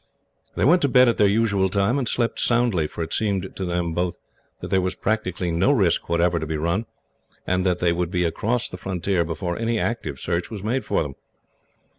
They 0.55 0.65
went 0.65 0.81
to 0.81 0.87
bed 0.89 1.07
at 1.07 1.17
their 1.19 1.27
usual 1.27 1.69
time, 1.69 1.99
and 1.99 2.09
slept 2.09 2.39
soundly, 2.39 2.87
for 2.87 3.03
it 3.03 3.13
seemed 3.13 3.55
to 3.55 3.65
them 3.65 3.93
both 3.93 4.17
that 4.59 4.69
there 4.69 4.81
was 4.81 4.95
practically 4.95 5.51
no 5.51 5.71
risk 5.71 6.09
whatever 6.09 6.39
to 6.39 6.47
be 6.47 6.57
run, 6.57 6.87
and 7.45 7.63
that 7.67 7.77
they 7.77 7.93
would 7.93 8.09
be 8.09 8.23
across 8.25 8.67
the 8.67 8.77
frontier 8.77 9.23
before 9.23 9.59
any 9.59 9.77
active 9.77 10.17
search 10.19 10.49
was 10.49 10.63
made 10.63 10.83
for 10.83 11.03
them. 11.03 11.13